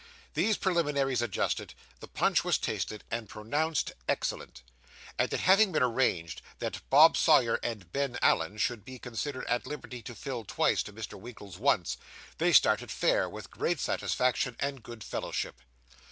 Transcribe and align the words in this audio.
These 0.33 0.57
preliminaries 0.57 1.21
adjusted, 1.21 1.75
the 1.99 2.07
punch 2.07 2.43
was 2.43 2.57
tasted, 2.57 3.03
and 3.11 3.29
pronounced 3.29 3.91
excellent; 4.09 4.63
and 5.19 5.31
it 5.31 5.41
having 5.41 5.71
been 5.71 5.83
arranged 5.83 6.41
that 6.57 6.81
Bob 6.89 7.15
Sawyer 7.15 7.59
and 7.61 7.91
Ben 7.91 8.17
Allen 8.19 8.57
should 8.57 8.83
be 8.83 8.97
considered 8.97 9.45
at 9.45 9.67
liberty 9.67 10.01
to 10.01 10.15
fill 10.15 10.43
twice 10.43 10.81
to 10.81 10.91
Mr. 10.91 11.19
Winkle's 11.19 11.59
once, 11.59 11.97
they 12.39 12.51
started 12.51 12.89
fair, 12.89 13.29
with 13.29 13.51
great 13.51 13.79
satisfaction 13.79 14.55
and 14.59 14.81
good 14.81 15.03
fellowship. 15.03 15.61